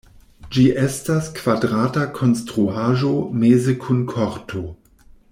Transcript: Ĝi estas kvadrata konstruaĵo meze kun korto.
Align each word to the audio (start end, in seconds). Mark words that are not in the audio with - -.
Ĝi 0.53 0.61
estas 0.83 1.27
kvadrata 1.39 2.05
konstruaĵo 2.19 3.11
meze 3.43 3.75
kun 3.83 4.01
korto. 4.15 4.63